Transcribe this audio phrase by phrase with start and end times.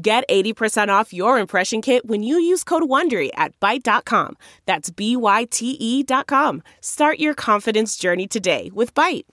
[0.00, 4.36] Get 80% off your impression kit when you use code WONDERY at Byte.com.
[4.64, 6.62] That's B-Y-T-E dot com.
[6.80, 9.24] Start your confidence journey today with Byte.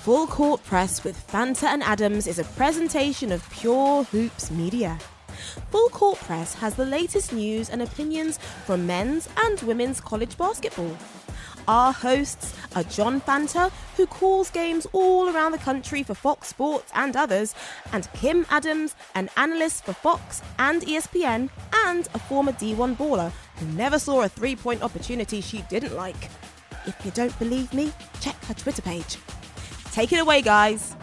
[0.00, 4.98] Full Court Press with Fanta and Adams is a presentation of Pure Hoops Media.
[5.70, 10.94] Full Court Press has the latest news and opinions from men's and women's college basketball.
[11.68, 16.90] Our hosts are John Fanta, who calls games all around the country for Fox Sports
[16.94, 17.54] and others,
[17.92, 21.50] and Kim Adams, an analyst for Fox and ESPN,
[21.86, 26.30] and a former D1 baller who never saw a three point opportunity she didn't like.
[26.86, 29.18] If you don't believe me, check her Twitter page.
[29.92, 30.96] Take it away, guys.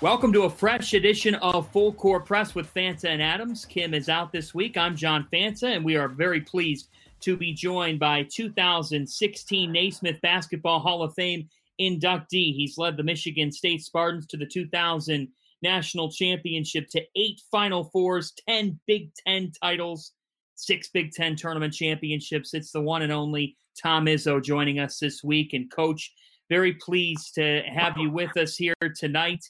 [0.00, 3.64] Welcome to a fresh edition of Full Court Press with Fanta and Adams.
[3.64, 4.76] Kim is out this week.
[4.76, 6.88] I'm John Fanta, and we are very pleased
[7.22, 11.48] to be joined by 2016 Naismith Basketball Hall of Fame
[11.80, 12.54] inductee.
[12.54, 15.28] He's led the Michigan State Spartans to the 2000
[15.62, 20.12] National Championship, to eight Final Fours, 10 Big Ten titles,
[20.56, 22.52] six Big Ten tournament championships.
[22.52, 25.52] It's the one and only Tom Izzo joining us this week.
[25.52, 26.12] And, Coach,
[26.50, 29.44] very pleased to have you with us here tonight.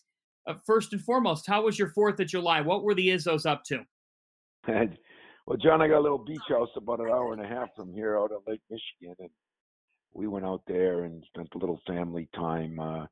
[0.46, 2.60] Uh, first and foremost, how was your Fourth of July?
[2.60, 3.84] What were the Izzos up to?
[5.46, 7.92] well, John, I got a little beach house about an hour and a half from
[7.92, 9.30] here out on Lake Michigan, and
[10.14, 12.78] we went out there and spent a little family time.
[12.78, 13.06] Uh,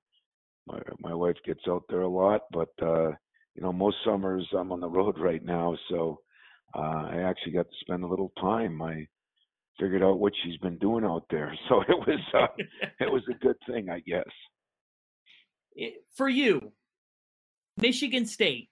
[0.67, 3.09] my my wife gets out there a lot, but uh,
[3.55, 6.21] you know, most summers I'm on the road right now, so
[6.75, 8.81] uh, I actually got to spend a little time.
[8.83, 9.07] I
[9.79, 12.65] figured out what she's been doing out there, so it was uh,
[13.01, 14.25] it was a good thing, I guess.
[16.17, 16.73] For you,
[17.77, 18.69] Michigan State,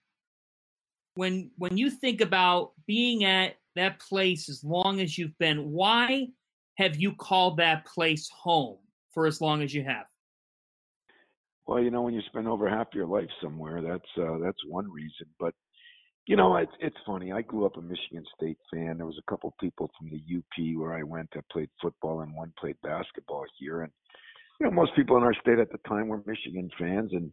[1.19, 6.27] when when you think about being at that place as long as you've been, why
[6.77, 8.77] have you called that place home
[9.13, 10.05] for as long as you have?
[11.67, 14.89] Well, you know, when you spend over half your life somewhere, that's uh, that's one
[14.89, 15.27] reason.
[15.41, 15.53] But
[16.25, 17.33] you know, it's it's funny.
[17.33, 18.95] I grew up a Michigan State fan.
[18.95, 22.33] There was a couple people from the UP where I went that played football, and
[22.33, 23.81] one played basketball here.
[23.81, 23.91] And
[24.61, 27.29] you know, most people in our state at the time were Michigan fans, and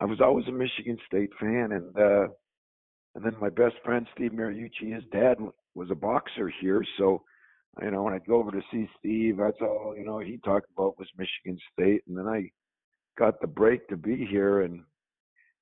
[0.00, 2.26] I was always a Michigan State fan, and uh,
[3.14, 5.36] and then my best friend Steve Mariucci, his dad
[5.74, 7.22] was a boxer here, so
[7.82, 10.70] you know when I'd go over to see Steve, that's all you know he talked
[10.76, 12.50] about was Michigan State, and then I
[13.18, 14.82] got the break to be here, and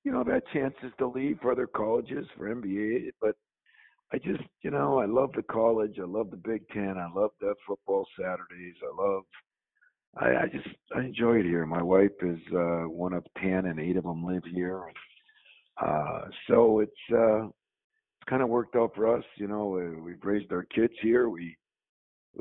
[0.05, 3.37] you know I've had chances to leave for other colleges for NBA, but
[4.13, 7.31] I just you know I love the college, I love the Big Ten, I love
[7.41, 9.25] the football Saturdays, I love
[10.17, 11.67] I, I just I enjoy it here.
[11.67, 14.83] My wife is uh, one of ten, and eight of them live here.
[15.81, 19.25] Uh, so it's uh, it's kind of worked out for us.
[19.37, 19.69] You know,
[20.05, 21.29] we've raised our kids here.
[21.29, 21.57] We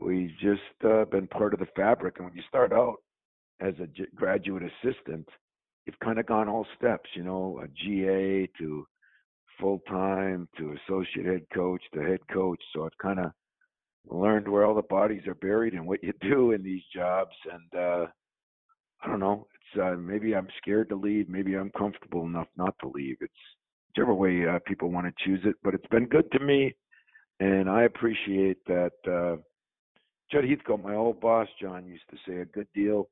[0.02, 2.16] we've just uh, been part of the fabric.
[2.18, 2.98] And when you start out
[3.62, 5.28] as a g- graduate assistant,
[5.86, 7.10] you've kind of gone all steps.
[7.16, 8.88] You know, a GA to
[9.60, 12.62] full time to associate head coach to head coach.
[12.74, 13.32] So I've kind of
[14.10, 17.36] learned where all the bodies are buried and what you do in these jobs.
[17.52, 18.08] And uh,
[19.04, 19.48] I don't know.
[19.82, 21.30] Uh, maybe I'm scared to leave.
[21.30, 23.18] Maybe I'm comfortable enough not to leave.
[23.22, 23.34] It's
[23.90, 25.56] whichever way uh, people want to choose it.
[25.64, 26.76] But it's been good to me,
[27.40, 28.92] and I appreciate that.
[29.06, 29.42] Uh,
[30.32, 33.08] Judd Heathcote, my old boss, John, used to say a good deal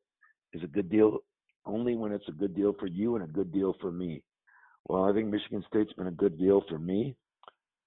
[0.53, 1.19] is a good deal
[1.65, 4.21] only when it's a good deal for you and a good deal for me.
[4.87, 7.15] Well, I think Michigan State's been a good deal for me,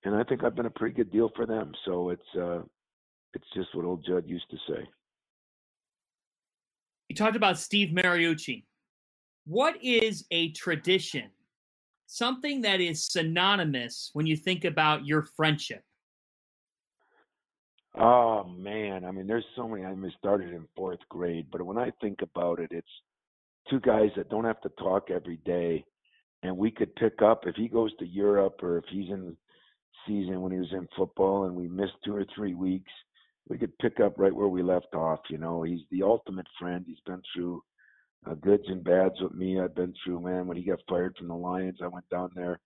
[0.05, 1.73] and I think I've been a pretty good deal for them.
[1.85, 2.61] So it's uh,
[3.35, 4.89] it's just what old Judd used to say.
[7.09, 8.65] You talked about Steve Mariucci.
[9.47, 11.31] What is a tradition?
[12.07, 15.83] Something that is synonymous when you think about your friendship.
[17.99, 19.85] Oh man, I mean, there's so many.
[19.85, 22.87] I mean, started in fourth grade, but when I think about it, it's
[23.71, 25.85] two guys that don't have to talk every day,
[26.43, 29.37] and we could pick up if he goes to Europe or if he's in
[30.07, 32.93] season when he was in football, and we missed two or three weeks
[33.49, 35.21] we could pick up right where we left off.
[35.31, 36.85] You know, he's the ultimate friend.
[36.87, 37.63] He's been through
[38.27, 39.61] uh, goods and bads with me.
[39.61, 40.47] I've been through, man.
[40.47, 42.61] When he got fired from the Lions, I went down there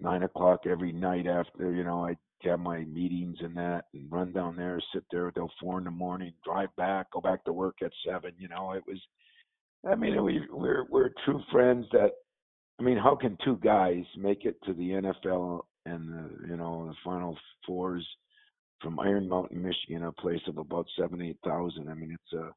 [0.00, 1.72] nine o'clock every night after.
[1.72, 2.16] You know, I
[2.48, 5.90] have my meetings and that, and run down there, sit there till four in the
[5.90, 8.32] morning, drive back, go back to work at seven.
[8.38, 9.00] You know, it was.
[9.88, 12.10] I mean, we we're we're true friends that
[12.78, 16.86] I mean, how can two guys make it to the NFL and the you know
[16.86, 17.36] the Final
[17.66, 18.06] Fours
[18.80, 21.88] from Iron Mountain, Michigan, a place of about seven eight thousand?
[21.88, 22.50] I mean, it's a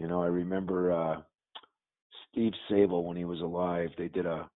[0.00, 1.20] you know I remember uh,
[2.30, 3.90] Steve Sabol when he was alive.
[3.96, 4.48] They did a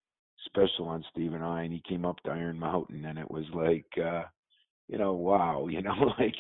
[0.47, 3.45] special on Steve and I, and he came up to Iron Mountain, and it was
[3.55, 4.23] like uh,
[4.89, 6.35] you know wow, you know like.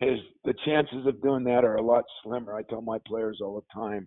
[0.00, 2.54] his the chances of doing that are a lot slimmer.
[2.54, 4.06] I tell my players all the time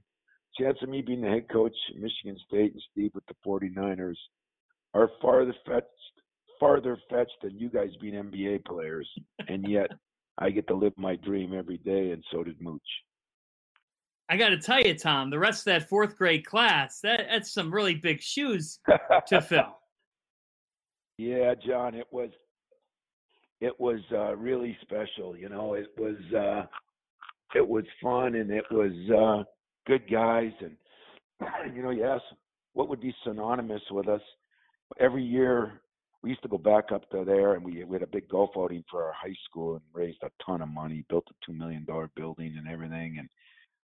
[0.58, 4.16] chance of me being the head coach at Michigan State and Steve with the 49ers
[4.94, 5.88] are farther fetched
[6.62, 9.10] farther fetched than you guys being NBA players.
[9.50, 9.90] And yet
[10.38, 12.82] I get to live my dream every day and so did Mooch.
[14.30, 17.52] I got to tell you, Tom, the rest of that fourth grade class, that, that's
[17.52, 18.80] some really big shoes
[19.28, 19.78] to fill.
[21.18, 22.30] Yeah, John, it was
[23.60, 25.36] it was uh, really special.
[25.36, 26.66] You know, it was uh,
[27.54, 29.44] it was fun and it was uh,
[29.86, 30.78] good guys, and
[31.76, 32.24] you know, you ask
[32.74, 34.22] what would be synonymous with us.
[35.00, 35.82] Every year,
[36.24, 38.52] we used to go back up to there, and we, we had a big golf
[38.58, 41.86] outing for our high school, and raised a ton of money, built a two million
[41.86, 43.18] dollar building and everything.
[43.20, 43.30] And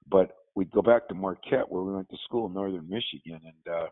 [0.08, 3.74] but we'd go back to Marquette, where we went to school in northern Michigan, and
[3.74, 3.86] uh,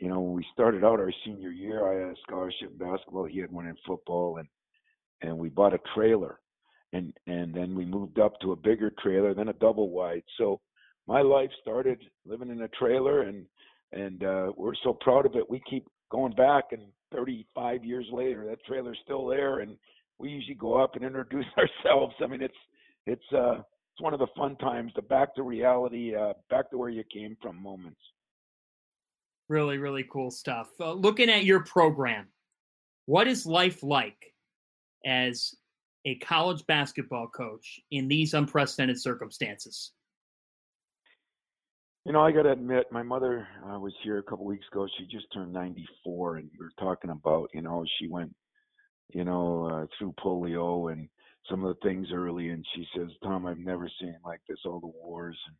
[0.00, 3.24] you know, when we started out our senior year, I had a scholarship in basketball.
[3.24, 4.48] He had one in football, and
[5.22, 6.40] and we bought a trailer,
[6.92, 10.24] and and then we moved up to a bigger trailer, then a double wide.
[10.38, 10.60] So
[11.06, 13.46] my life started living in a trailer and
[13.92, 16.82] and uh we're so proud of it we keep going back and
[17.12, 19.76] 35 years later that trailer's still there and
[20.18, 22.14] we usually go up and introduce ourselves.
[22.22, 22.54] I mean it's
[23.06, 26.78] it's uh it's one of the fun times the back to reality uh back to
[26.78, 28.00] where you came from moments.
[29.48, 30.68] Really really cool stuff.
[30.78, 32.28] Uh, looking at your program
[33.06, 34.34] what is life like
[35.04, 35.54] as
[36.04, 39.92] a college basketball coach in these unprecedented circumstances
[42.04, 44.88] you know, I got to admit, my mother uh, was here a couple weeks ago.
[44.98, 48.34] She just turned 94, and we were talking about, you know, she went,
[49.10, 51.08] you know, uh, through polio and
[51.48, 52.48] some of the things early.
[52.48, 55.38] And she says, Tom, I've never seen like this, all the wars.
[55.46, 55.56] And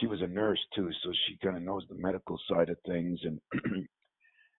[0.00, 3.20] she was a nurse too, so she kind of knows the medical side of things.
[3.24, 3.38] And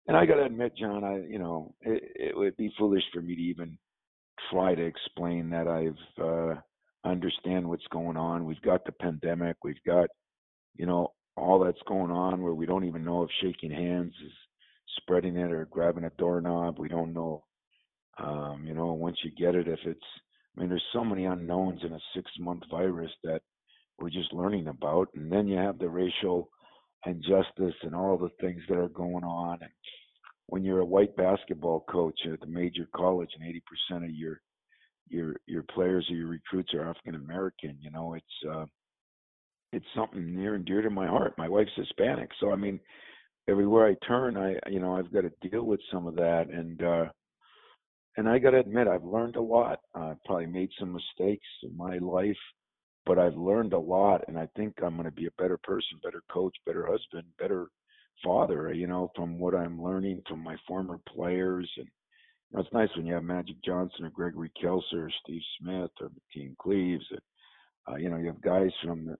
[0.08, 3.22] and I got to admit, John, I, you know, it, it would be foolish for
[3.22, 3.78] me to even
[4.52, 6.60] try to explain that I've uh,
[7.04, 8.46] understand what's going on.
[8.46, 9.58] We've got the pandemic.
[9.64, 10.10] We've got
[10.80, 14.32] you know, all that's going on where we don't even know if shaking hands is
[15.02, 16.80] spreading it or grabbing a doorknob.
[16.80, 17.44] We don't know.
[18.18, 20.00] Um, you know, once you get it, if it's,
[20.58, 23.42] I mean, there's so many unknowns in a six month virus that
[24.00, 25.10] we're just learning about.
[25.16, 26.50] And then you have the racial
[27.06, 29.60] injustice and all the things that are going on.
[29.62, 29.72] And
[30.48, 33.54] when you're a white basketball coach at the major college and
[33.92, 34.40] 80% of your,
[35.10, 38.66] your, your players or your recruits are African American, you know, it's, uh,
[39.72, 41.34] it's something near and dear to my heart.
[41.38, 42.80] My wife's Hispanic, so I mean,
[43.48, 46.82] everywhere I turn, I you know I've got to deal with some of that, and
[46.82, 47.06] uh,
[48.18, 49.80] and I got to admit I've learned a lot.
[49.94, 52.38] I've probably made some mistakes in my life,
[53.06, 56.00] but I've learned a lot, and I think I'm going to be a better person,
[56.04, 57.68] better coach, better husband, better
[58.24, 58.74] father.
[58.74, 61.88] You know, from what I'm learning from my former players, and
[62.50, 65.92] you know, it's nice when you have Magic Johnson or Gregory Kelser or Steve Smith
[66.02, 67.06] or Mateen Cleaves.
[67.12, 67.20] And,
[67.88, 69.18] uh, you know, you have guys from the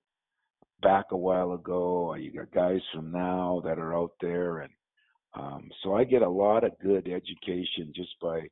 [0.82, 2.14] back a while ago.
[2.16, 4.74] You got guys from now that are out there, and
[5.36, 8.48] um, so I get a lot of good education just by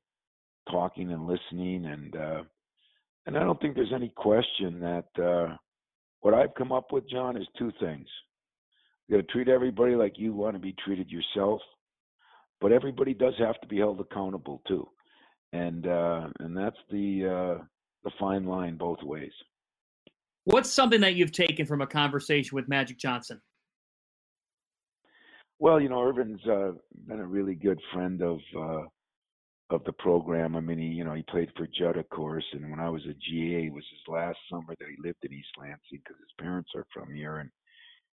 [0.70, 2.44] talking and listening, and uh,
[3.26, 5.56] and I don't think there's any question that uh,
[6.22, 8.08] what I've come up with, John, is two things.
[9.08, 11.62] You got to treat everybody like you want to be treated yourself,
[12.60, 14.88] but everybody does have to be held accountable too,
[15.54, 17.64] and uh, and that's the uh,
[18.04, 19.32] the fine line both ways.
[20.48, 23.42] What's something that you've taken from a conversation with Magic Johnson?
[25.60, 26.72] Well, you know, Earvin's uh,
[27.06, 28.84] been a really good friend of uh,
[29.72, 30.56] of the program.
[30.56, 33.02] I mean, he, you know, he played for Judd, of course, and when I was
[33.04, 36.32] a GA, it was his last summer that he lived in East Lansing because his
[36.40, 37.50] parents are from here, and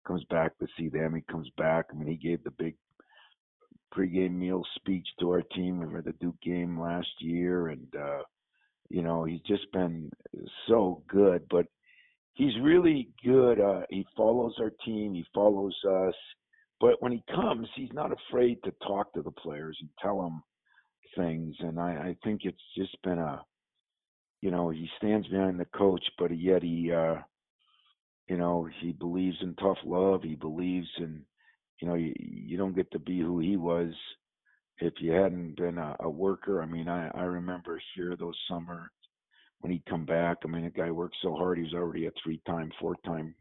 [0.07, 1.13] comes back to see them.
[1.13, 1.87] He comes back.
[1.91, 2.75] I mean, he gave the big
[3.93, 8.21] pregame meal speech to our team for the Duke game last year, and uh,
[8.87, 10.09] you know, he's just been
[10.69, 11.43] so good.
[11.49, 11.65] But
[12.33, 13.59] he's really good.
[13.59, 15.13] Uh, he follows our team.
[15.13, 16.15] He follows us.
[16.79, 20.41] But when he comes, he's not afraid to talk to the players and tell them
[21.15, 21.55] things.
[21.59, 23.43] And I, I think it's just been a,
[24.41, 27.15] you know, he stands behind the coach, but yet he, uh,
[28.27, 30.23] you know, he believes in tough love.
[30.23, 31.23] He believes in,
[31.81, 33.93] you know, you, you don't get to be who he was
[34.79, 36.61] if you hadn't been a, a worker.
[36.61, 38.89] I mean, I, I remember here those summer
[39.61, 40.37] when he'd come back.
[40.43, 41.57] I mean, the guy worked so hard.
[41.57, 43.33] He was already a three-time, four-time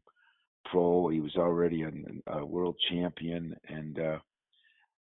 [0.70, 1.08] pro.
[1.08, 1.90] He was already a,
[2.32, 4.18] a world champion, and uh,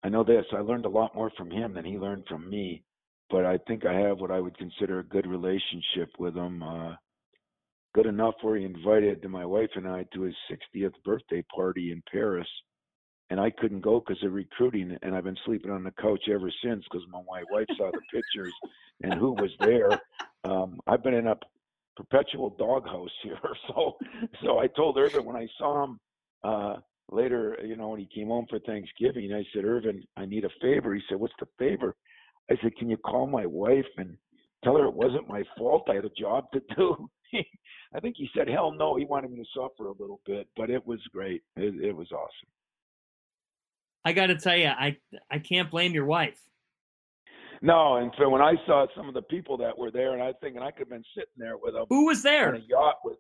[0.03, 0.45] I know this.
[0.51, 2.83] I learned a lot more from him than he learned from me.
[3.29, 6.61] But I think I have what I would consider a good relationship with him.
[6.61, 6.95] Uh,
[7.93, 12.03] good enough where he invited my wife and I to his 60th birthday party in
[12.11, 12.47] Paris
[13.31, 16.51] and I couldn't go because of recruiting, and I've been sleeping on the couch ever
[16.63, 18.53] since because my wife saw the pictures
[19.01, 20.01] and who was there.
[20.43, 21.35] Um, I've been in a
[21.95, 23.95] perpetual doghouse here, so
[24.43, 25.99] so I told Earvin when I saw him
[26.43, 26.75] uh,
[27.09, 30.49] later, you know, when he came home for Thanksgiving, I said, Earvin, I need a
[30.61, 30.93] favor.
[30.93, 31.95] He said, What's the favor?
[32.51, 34.17] I said, Can you call my wife and
[34.61, 35.87] tell her it wasn't my fault?
[35.89, 37.09] I had a job to do.
[37.95, 38.97] I think he said, Hell no.
[38.97, 41.43] He wanted me to suffer a little bit, but it was great.
[41.55, 42.49] It, it was awesome.
[44.03, 44.97] I got to tell you, I
[45.29, 46.39] I can't blame your wife.
[47.61, 50.33] No, and so when I saw some of the people that were there, and I
[50.41, 51.85] thinking I could have been sitting there with them.
[51.89, 52.49] Who was there?
[52.49, 53.17] On a yacht with.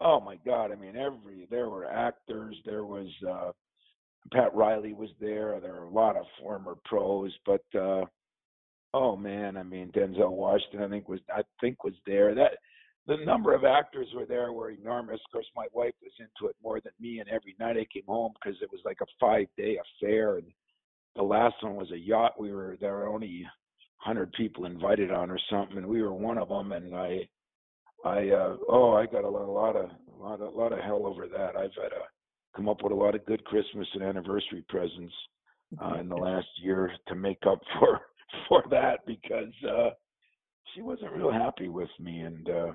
[0.00, 0.72] Oh my God!
[0.72, 2.56] I mean, every there were actors.
[2.64, 3.52] There was uh
[4.32, 5.58] Pat Riley was there.
[5.60, 8.04] There were a lot of former pros, but uh
[8.92, 12.34] oh man, I mean Denzel Washington, I think was I think was there.
[12.34, 12.58] That
[13.10, 15.20] the number of actors were there were enormous.
[15.26, 18.06] Of course, my wife was into it more than me, and every night I came
[18.06, 20.36] home because it was like a five day affair.
[20.36, 20.46] And
[21.16, 22.40] the last one was a yacht.
[22.40, 23.44] We were there were only
[23.96, 26.70] hundred people invited on or something, and we were one of them.
[26.70, 27.28] And I,
[28.04, 30.72] I uh, oh, I got a lot, a lot of, a lot, of, a lot
[30.72, 31.56] of hell over that.
[31.56, 32.02] I've had to
[32.54, 35.14] come up with a lot of good Christmas and anniversary presents
[35.82, 38.00] uh, in the last year to make up for
[38.48, 39.52] for that because.
[39.68, 39.90] uh
[40.74, 42.70] she wasn't real happy with me and uh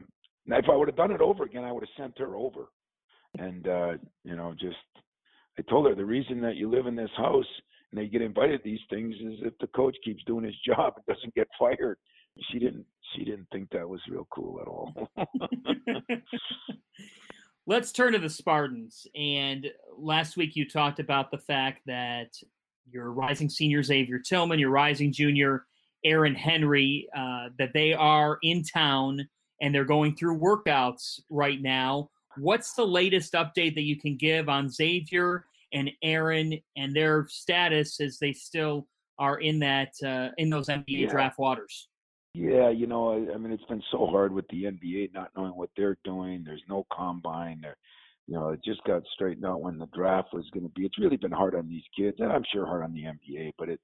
[0.48, 2.68] if I would have done it over again, I would have sent her over.
[3.38, 4.76] And uh, you know, just
[5.58, 7.46] I told her the reason that you live in this house
[7.92, 11.16] and they get invited these things is if the coach keeps doing his job and
[11.16, 11.98] doesn't get fired.
[12.52, 12.86] She didn't
[13.16, 15.10] she didn't think that was real cool at all.
[17.68, 19.08] Let's turn to the Spartans.
[19.16, 22.28] And last week you talked about the fact that
[22.92, 25.66] your rising senior Xavier Tillman, your rising junior
[26.04, 29.28] Aaron Henry, uh, that they are in town
[29.62, 32.10] and they're going through workouts right now.
[32.38, 38.00] What's the latest update that you can give on Xavier and Aaron and their status
[38.02, 41.08] as they still are in that uh, in those NBA yeah.
[41.08, 41.88] draft waters?
[42.34, 45.56] Yeah, you know, I, I mean, it's been so hard with the NBA not knowing
[45.56, 46.44] what they're doing.
[46.44, 47.60] There's no combine.
[47.62, 47.78] There,
[48.28, 50.86] you know, it just got straightened out when the draft was going to be.
[50.86, 53.54] It's really been hard on these kids, and I'm sure hard on the NBA.
[53.58, 53.80] But it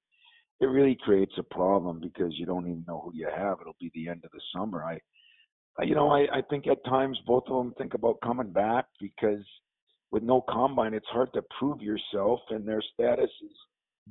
[0.60, 3.58] it really creates a problem because you don't even know who you have.
[3.62, 4.84] It'll be the end of the summer.
[4.84, 5.00] I
[5.84, 9.44] you know, I, I think at times both of them think about coming back because
[10.12, 13.52] with no combine, it's hard to prove yourself, and their status is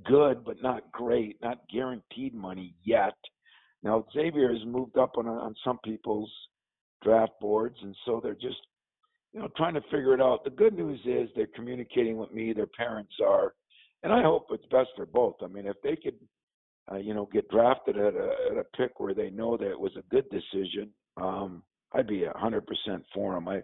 [0.05, 3.15] good but not great, not guaranteed money yet.
[3.83, 6.31] Now Xavier has moved up on on some people's
[7.03, 8.61] draft boards, and so they're just
[9.33, 10.45] you know trying to figure it out.
[10.45, 12.53] The good news is they're communicating with me.
[12.53, 13.55] Their parents are,
[14.03, 15.37] and I hope it's best for both.
[15.43, 16.19] I mean, if they could,
[16.91, 19.81] uh, you know, get drafted at a at a pick where they know that it
[19.81, 21.63] was a good decision, um,
[21.93, 23.49] I'd be a hundred percent for him.
[23.49, 23.63] I,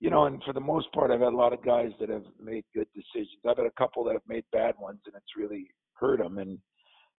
[0.00, 2.24] you know, and for the most part, I've had a lot of guys that have
[2.42, 3.38] made good decisions.
[3.46, 6.38] I've had a couple that have made bad ones, and it's really hurt them.
[6.38, 6.58] And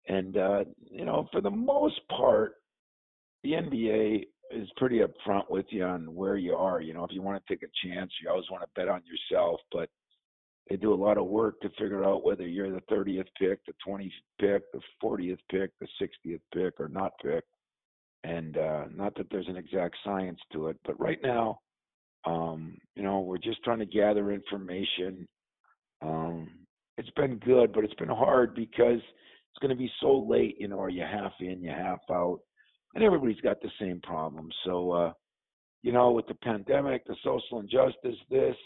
[0.09, 2.55] and uh, you know, for the most part,
[3.45, 6.81] the NBA is pretty upfront with you on where you are.
[6.81, 9.03] You know, if you want to take a chance, you always want to bet on
[9.05, 9.89] yourself, but
[10.69, 13.73] they do a lot of work to figure out whether you're the 30th pick, the
[13.87, 14.11] 20th
[14.41, 17.45] pick, the 40th pick, the 60th pick, or not pick
[18.25, 21.61] and uh, not that there's an exact science to it, but right now,
[22.27, 25.27] um, you know, we're just trying to gather information.
[26.03, 26.51] Um,
[26.99, 30.57] it's been good, but it's been hard because it's going to be so late.
[30.59, 32.41] You know, are you half in, you half out,
[32.95, 34.51] and everybody's got the same problem.
[34.65, 35.13] So, uh,
[35.83, 38.57] you know, with the pandemic, the social injustice, this.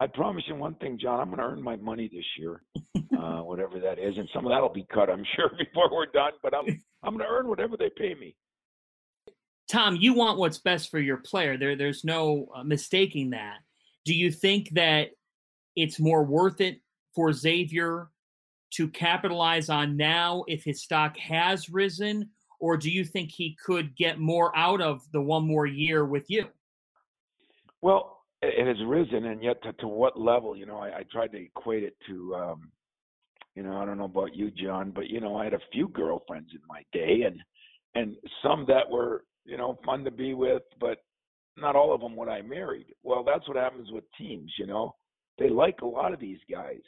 [0.00, 1.20] I promise you one thing, John.
[1.20, 2.62] I'm going to earn my money this year,
[3.16, 6.32] uh, whatever that is, and some of that'll be cut, I'm sure, before we're done.
[6.42, 6.66] But I'm
[7.04, 8.34] I'm going to earn whatever they pay me.
[9.70, 11.56] Tom, you want what's best for your player.
[11.56, 13.58] There, there's no uh, mistaking that.
[14.04, 15.10] Do you think that
[15.76, 16.80] it's more worth it
[17.14, 18.08] for Xavier
[18.72, 23.96] to capitalize on now if his stock has risen, or do you think he could
[23.96, 26.46] get more out of the one more year with you?
[27.80, 30.56] Well, it has risen, and yet to, to what level?
[30.56, 32.72] You know, I, I tried to equate it to, um,
[33.54, 35.88] you know, I don't know about you, John, but you know, I had a few
[35.88, 37.40] girlfriends in my day, and
[37.94, 40.98] and some that were you know, fun to be with, but
[41.56, 42.86] not all of them would I married.
[43.02, 44.94] Well, that's what happens with teams, you know.
[45.38, 46.80] They like a lot of these guys.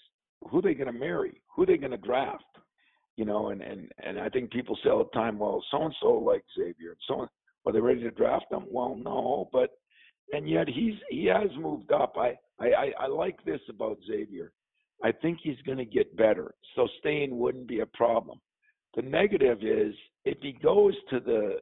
[0.50, 1.40] Who they going to marry?
[1.56, 2.44] Who they going to draft?
[3.16, 5.94] You know, and and and I think people say all the time, well, so and
[6.00, 6.96] so like Xavier.
[7.06, 7.28] So
[7.64, 8.64] are they ready to draft him?
[8.68, 9.70] Well, no, but
[10.32, 12.14] and yet he's he has moved up.
[12.16, 14.52] I I, I, I like this about Xavier.
[15.02, 18.40] I think he's going to get better, so staying wouldn't be a problem.
[18.96, 19.94] The negative is
[20.25, 21.58] if he goes to the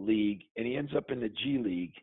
[0.00, 1.94] league and he ends up in the G League,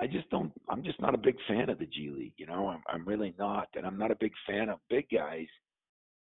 [0.00, 0.52] I just don't.
[0.68, 2.34] I'm just not a big fan of the G League.
[2.36, 5.46] You know, I'm, I'm really not, and I'm not a big fan of big guys.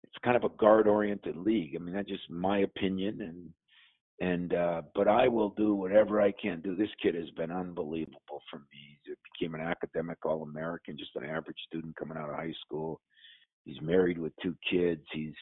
[0.05, 1.75] It's kind of a guard-oriented league.
[1.75, 6.33] I mean, that's just my opinion, and and uh, but I will do whatever I
[6.33, 6.75] can do.
[6.75, 8.99] This kid has been unbelievable for me.
[9.05, 13.01] He became an academic All-American, just an average student coming out of high school.
[13.65, 15.03] He's married with two kids.
[15.13, 15.35] He's,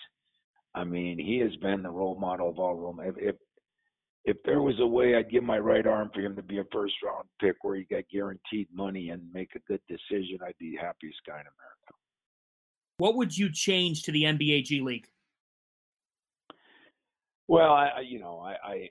[0.74, 2.98] I mean, he has been the role model of all role.
[3.00, 3.36] If, if
[4.24, 6.64] if there was a way, I'd give my right arm for him to be a
[6.72, 10.38] first round pick where he got guaranteed money and make a good decision.
[10.44, 11.94] I'd be happiest guy in America.
[12.96, 15.06] What would you change to the NBA G League?
[17.48, 18.88] Well, I, you know, I, I,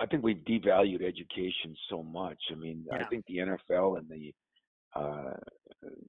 [0.00, 2.38] I think we've devalued education so much.
[2.50, 2.98] I mean, yeah.
[2.98, 4.34] I think the NFL and the,
[4.96, 5.34] uh,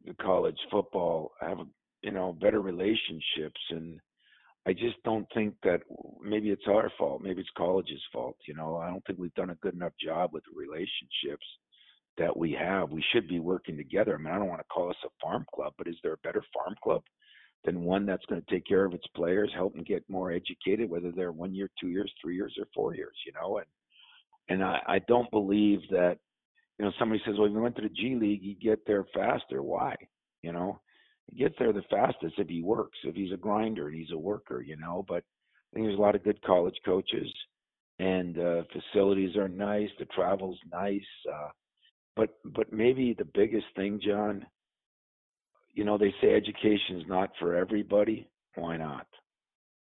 [0.06, 1.60] the college football have,
[2.02, 4.00] you know, better relationships, and
[4.66, 5.82] I just don't think that
[6.22, 7.22] maybe it's our fault.
[7.22, 8.38] Maybe it's college's fault.
[8.48, 11.46] You know, I don't think we've done a good enough job with the relationships
[12.18, 12.92] that we have.
[12.92, 14.16] We should be working together.
[14.16, 16.18] I mean, I don't want to call us a farm club, but is there a
[16.18, 17.02] better farm club
[17.66, 20.90] than one that's going to take care of its players, help them get more educated,
[20.90, 23.58] whether they're one year, two years, three years, or four years, you know?
[23.58, 23.66] And
[24.50, 26.18] and I, I don't believe that,
[26.78, 29.06] you know, somebody says, well, if you went to the G League, you get there
[29.14, 29.64] faster.
[29.64, 29.96] Why?
[30.42, 30.82] You know,
[31.32, 34.18] he gets there the fastest if he works, if he's a grinder and he's a
[34.18, 35.06] worker, you know.
[35.08, 37.32] But I think there's a lot of good college coaches,
[38.00, 39.90] and uh, facilities are nice.
[40.00, 41.02] The travel's nice.
[41.32, 41.50] Uh,
[42.16, 44.46] but but maybe the biggest thing, John,
[45.74, 48.30] you know, they say education is not for everybody.
[48.56, 49.08] Why not?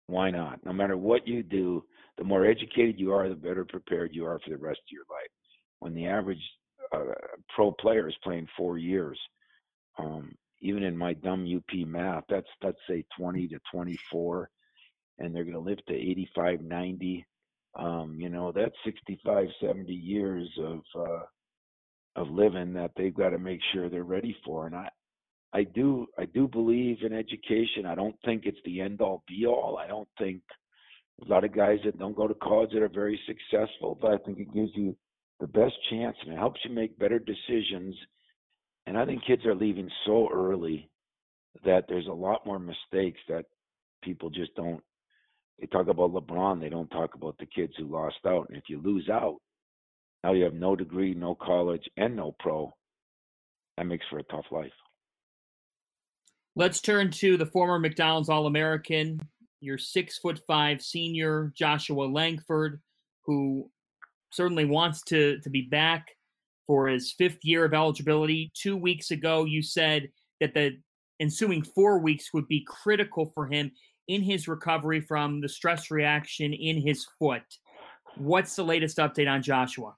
[0.07, 0.65] Why not?
[0.65, 1.85] No matter what you do,
[2.19, 5.05] the more educated you are, the better prepared you are for the rest of your
[5.11, 5.31] life.
[5.81, 6.43] When the average
[6.93, 7.15] uh,
[7.55, 9.19] pro player is playing four years,
[9.99, 14.51] um, even in my dumb UP math, that's let's say 20 to 24,
[15.19, 17.27] and they're going to live to 85, 90.
[17.79, 21.25] Um, you know, that's 65, 70 years of uh,
[22.17, 24.67] of living that they've got to make sure they're ready for.
[24.67, 24.89] And I,
[25.53, 27.87] I do I do believe in education.
[27.87, 29.79] I don't think it's the end all be all.
[29.83, 30.43] I don't think
[31.25, 34.19] a lot of guys that don't go to college that are very successful, but I
[34.19, 34.97] think it gives you
[35.41, 37.95] the best chance and it helps you make better decisions.
[38.91, 40.91] And I think kids are leaving so early
[41.65, 43.45] that there's a lot more mistakes that
[44.03, 44.83] people just don't
[45.61, 48.49] they talk about LeBron, they don't talk about the kids who lost out.
[48.49, 49.37] And if you lose out,
[50.25, 52.73] now you have no degree, no college, and no pro.
[53.77, 54.73] That makes for a tough life.
[56.57, 59.21] Let's turn to the former McDonald's All American,
[59.61, 62.81] your six foot five senior Joshua Langford,
[63.25, 63.71] who
[64.33, 66.09] certainly wants to, to be back
[66.71, 68.53] for his fifth year of eligibility.
[68.55, 70.79] Two weeks ago, you said that the
[71.19, 73.73] ensuing four weeks would be critical for him
[74.07, 77.43] in his recovery from the stress reaction in his foot.
[78.19, 79.97] What's the latest update on Joshua?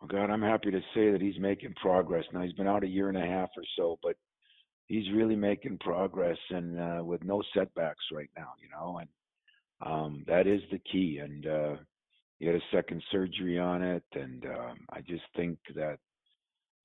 [0.00, 2.24] Well, God, I'm happy to say that he's making progress.
[2.32, 4.14] Now, he's been out a year and a half or so, but
[4.86, 9.08] he's really making progress and uh, with no setbacks right now, you know, and
[9.84, 11.18] um, that is the key.
[11.20, 11.74] And uh,
[12.38, 15.98] he had a second surgery on it, and um, I just think that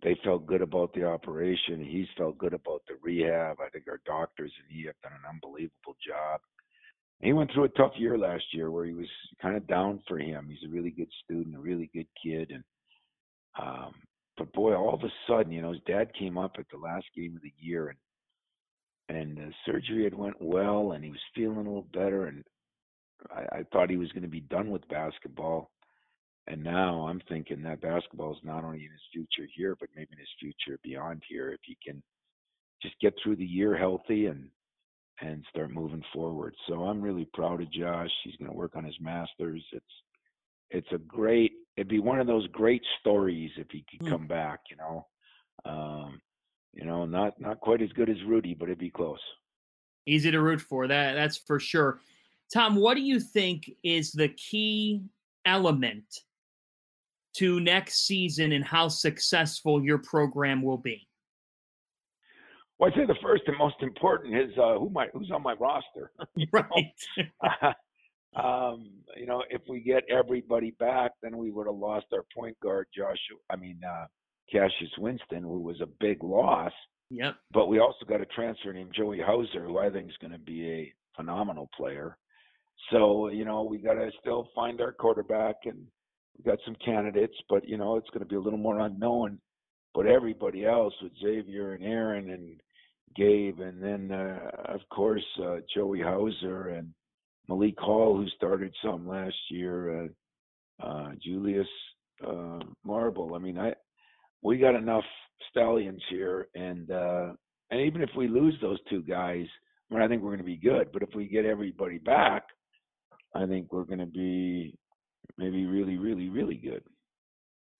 [0.02, 1.84] they felt good about the operation.
[1.84, 3.58] He's felt good about the rehab.
[3.62, 6.42] I think our doctors and he have done an unbelievable job.
[7.22, 9.08] He went through a tough year last year where he was
[9.42, 10.50] kind of down for him.
[10.50, 12.64] He's a really good student, a really good kid, and
[13.58, 13.94] um,
[14.38, 17.06] but boy, all of a sudden, you know, his dad came up at the last
[17.16, 21.58] game of the year, and and the surgery had went well, and he was feeling
[21.58, 22.44] a little better, and
[23.32, 25.72] I, I thought he was going to be done with basketball.
[26.48, 30.10] And now I'm thinking that basketball is not only in his future here, but maybe
[30.12, 32.04] in his future beyond here, if he can
[32.82, 34.50] just get through the year healthy and
[35.22, 36.54] and start moving forward.
[36.68, 38.10] So I'm really proud of Josh.
[38.24, 39.64] He's going to work on his masters.
[39.72, 39.86] It's
[40.74, 44.10] it's a great it'd be one of those great stories if he could mm.
[44.10, 45.06] come back you know
[45.66, 46.20] um
[46.74, 49.20] you know not not quite as good as rudy but it'd be close
[50.06, 52.00] easy to root for that that's for sure
[52.54, 55.02] tom what do you think is the key
[55.46, 56.06] element
[57.36, 61.08] to next season and how successful your program will be
[62.80, 65.54] well, I'd say the first and most important is uh, who my who's on my
[65.54, 66.12] roster.
[66.52, 67.76] right.
[68.36, 72.60] Um, you know, if we get everybody back, then we would have lost our point
[72.62, 73.38] guard, Joshua.
[73.50, 74.06] I mean, uh,
[74.52, 76.72] Cassius Winston, who was a big loss.
[77.12, 77.36] Yep.
[77.52, 80.40] But we also got a transfer named Joey Hauser, who I think is going to
[80.40, 82.18] be a phenomenal player.
[82.92, 85.86] So you know, we got to still find our quarterback, and
[86.38, 89.40] we got some candidates, but you know, it's going to be a little more unknown
[89.94, 92.60] but everybody else with Xavier and Aaron and
[93.16, 96.94] Gabe, and then uh, of course uh, Joey Hauser and
[97.48, 101.68] Malik Hall, who started some last year, uh, uh, Julius
[102.26, 103.36] uh, Marble.
[103.36, 103.74] I mean, I
[104.42, 105.04] we got enough
[105.52, 107.34] stallions here, and uh,
[107.70, 109.46] and even if we lose those two guys,
[109.92, 110.92] I, mean, I think we're going to be good.
[110.92, 112.44] But if we get everybody back,
[113.36, 114.76] I think we're going to be
[115.38, 116.84] maybe really, really, really good.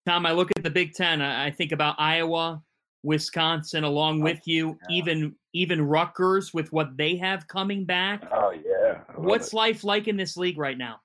[0.06, 1.22] Tom, I look at the Big Ten.
[1.22, 2.62] I think about Iowa,
[3.04, 4.96] Wisconsin, along with you, yeah.
[4.96, 8.24] even even Rutgers with what they have coming back.
[8.34, 9.02] Oh yeah.
[9.16, 9.56] What's it.
[9.56, 11.00] life like in this league right now?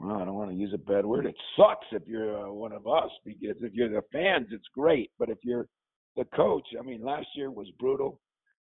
[0.00, 1.26] Well, I don't want to use a bad word.
[1.26, 5.10] It sucks if you're uh, one of us because if you're the fans, it's great.
[5.18, 5.68] But if you're
[6.16, 8.20] the coach, I mean, last year was brutal.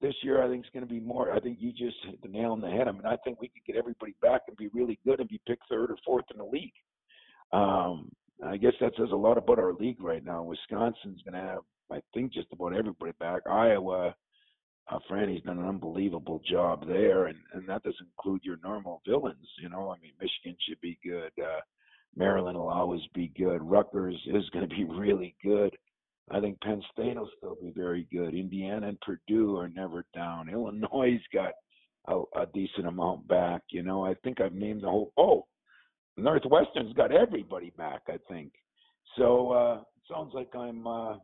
[0.00, 1.32] This year, I think it's going to be more.
[1.32, 2.86] I think you just hit the nail on the head.
[2.86, 5.40] I mean, I think we could get everybody back and be really good and be
[5.46, 6.72] picked third or fourth in the league.
[7.52, 8.10] Um,
[8.44, 10.42] I guess that says a lot about our league right now.
[10.42, 13.42] Wisconsin's going to have, I think, just about everybody back.
[13.50, 14.14] Iowa,
[14.90, 19.48] uh, Franny's done an unbelievable job there, and and that doesn't include your normal villains.
[19.60, 21.32] You know, I mean, Michigan should be good.
[21.42, 21.60] Uh,
[22.14, 23.62] Maryland will always be good.
[23.62, 25.76] Rutgers is going to be really good.
[26.30, 28.34] I think Penn State will still be very good.
[28.34, 30.48] Indiana and Purdue are never down.
[30.52, 31.52] Illinois got
[32.08, 33.62] a, a decent amount back.
[33.70, 35.12] You know, I think I've named the whole.
[35.16, 35.46] Oh,
[36.16, 38.52] Northwestern's got everybody back, I think.
[39.16, 41.14] So uh sounds like I'm uh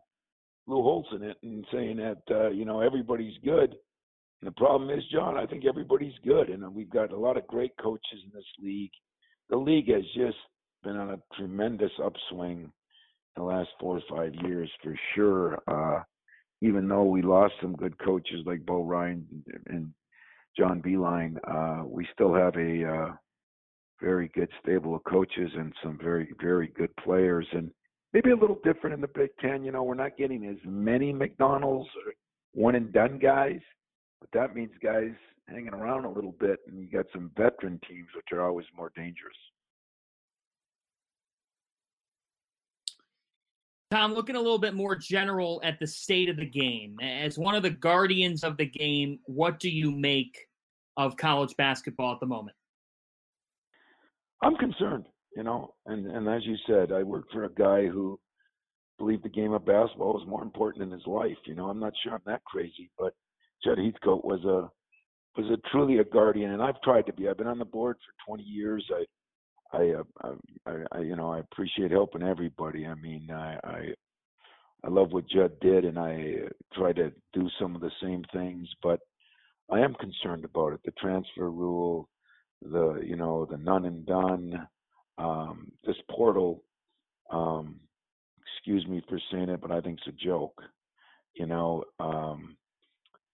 [0.66, 3.74] Lou Holtz in it and saying that uh, you know, everybody's good.
[4.40, 7.46] And the problem is, John, I think everybody's good and we've got a lot of
[7.46, 8.92] great coaches in this league.
[9.50, 10.36] The league has just
[10.84, 12.72] been on a tremendous upswing in
[13.36, 15.62] the last four or five years for sure.
[15.66, 16.02] Uh
[16.62, 19.26] even though we lost some good coaches like Bo Ryan
[19.66, 19.92] and
[20.56, 23.12] John Beilein, uh, we still have a uh,
[24.00, 27.70] very good stable of coaches and some very very good players and
[28.12, 29.64] maybe a little different in the Big Ten.
[29.64, 32.12] You know, we're not getting as many McDonald's or
[32.54, 33.60] one and done guys,
[34.20, 35.12] but that means guys
[35.48, 38.92] hanging around a little bit, and you got some veteran teams which are always more
[38.94, 39.36] dangerous.
[43.92, 47.54] Tom, looking a little bit more general at the state of the game, as one
[47.54, 50.34] of the guardians of the game, what do you make
[50.96, 52.56] of college basketball at the moment?
[54.42, 55.04] I'm concerned,
[55.36, 58.18] you know, and and as you said, I work for a guy who
[58.98, 61.36] believed the game of basketball was more important in his life.
[61.44, 63.12] You know, I'm not sure I'm that crazy, but
[63.62, 64.70] Judd Heathcote was a
[65.38, 67.28] was a truly a guardian, and I've tried to be.
[67.28, 68.90] I've been on the board for 20 years.
[68.90, 69.04] I
[69.72, 70.34] I, uh,
[70.66, 72.86] I, I, you know, I appreciate helping everybody.
[72.86, 73.88] I mean, I, I,
[74.84, 78.68] I love what Judd did, and I try to do some of the same things.
[78.82, 79.00] But
[79.70, 80.80] I am concerned about it.
[80.84, 82.08] The transfer rule,
[82.60, 84.68] the you know the none and done,
[85.18, 86.62] um, this portal.
[87.30, 87.80] Um,
[88.56, 90.60] excuse me for saying it, but I think it's a joke.
[91.34, 92.56] You know, um,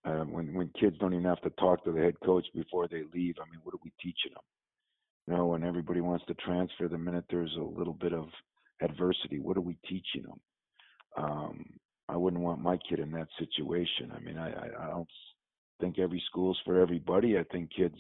[0.05, 3.03] uh, when when kids don't even have to talk to the head coach before they
[3.12, 3.35] leave.
[3.40, 4.58] I mean, what are we teaching them?
[5.29, 8.29] You know, when everybody wants to transfer the minute there's a little bit of
[8.81, 10.41] adversity, what are we teaching them?
[11.17, 11.64] Um,
[12.09, 14.12] I wouldn't want my kid in that situation.
[14.17, 15.09] I mean, I, I, I don't
[15.81, 17.38] think every school's for everybody.
[17.38, 17.99] I think kids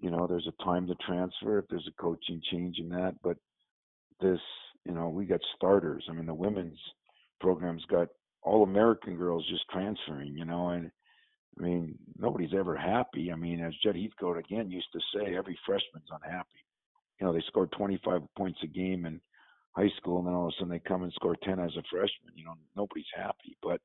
[0.00, 3.14] you know, there's a time to transfer if there's a coaching change in that.
[3.22, 3.36] But
[4.20, 4.40] this,
[4.84, 6.04] you know, we got starters.
[6.08, 6.78] I mean, the women's
[7.40, 8.08] program's got
[8.42, 10.90] all American girls just transferring, you know, and
[11.58, 13.30] I mean, nobody's ever happy.
[13.30, 16.64] I mean, as Judd Heathcote again used to say, every freshman's unhappy.
[17.20, 19.20] You know, they scored 25 points a game in
[19.72, 21.82] high school, and then all of a sudden they come and score 10 as a
[21.90, 22.34] freshman.
[22.34, 23.56] You know, nobody's happy.
[23.62, 23.80] But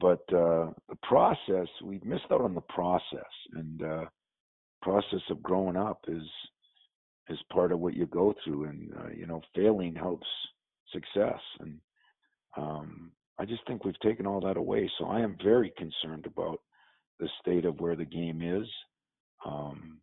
[0.00, 3.22] but uh, the process, we've missed out on the process,
[3.52, 4.04] and uh,
[4.82, 6.22] process of growing up is
[7.28, 10.26] is part of what you go through, and uh, you know, failing helps
[10.92, 11.40] success.
[11.60, 11.78] And
[12.56, 14.90] um, I just think we've taken all that away.
[14.98, 16.60] So I am very concerned about
[17.18, 18.68] the state of where the game is,
[19.44, 19.98] um,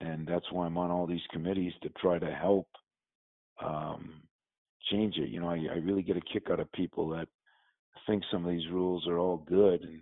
[0.00, 2.68] and that's why I'm on all these committees to try to help
[3.64, 4.22] um,
[4.90, 5.30] change it.
[5.30, 7.28] You know, I, I really get a kick out of people that
[8.06, 10.00] think some of these rules are all good and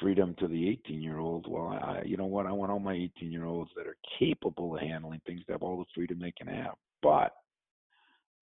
[0.00, 1.46] freedom to the 18 year old.
[1.48, 2.46] Well, I, you know what?
[2.46, 5.62] I want all my 18 year olds that are capable of handling things to have
[5.62, 6.74] all the freedom they can have.
[7.02, 7.32] But,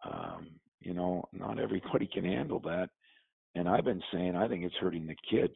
[0.04, 0.48] um,
[0.80, 2.90] you know, not everybody can handle that.
[3.54, 5.54] And I've been saying I think it's hurting the kids.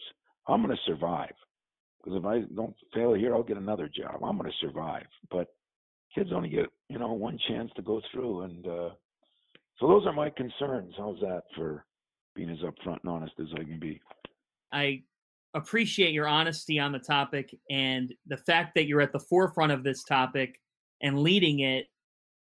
[0.49, 1.35] I'm going to survive
[2.03, 4.23] because if I don't fail here, I'll get another job.
[4.23, 5.07] I'm going to survive.
[5.31, 5.49] But
[6.15, 8.43] kids only get, you know, one chance to go through.
[8.43, 8.91] And uh,
[9.79, 10.95] so those are my concerns.
[10.99, 11.85] How's that for
[12.35, 14.01] being as upfront and honest as I can be?
[14.73, 15.03] I
[15.55, 19.85] appreciate your honesty on the topic and the fact that you're at the forefront of
[19.85, 20.61] this topic
[21.01, 21.87] and leading it